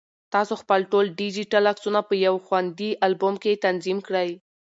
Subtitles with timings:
[0.33, 4.29] تاسو خپل ټول ډیجیټل عکسونه په یو خوندي البوم کې تنظیم کړئ.